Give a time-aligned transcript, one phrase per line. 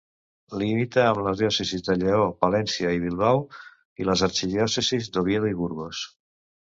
[0.59, 3.43] Limita amb les diòcesis de Lleó, Palència i Bilbao
[4.03, 6.03] i les arxidiòcesis d'Oviedo i Burgos.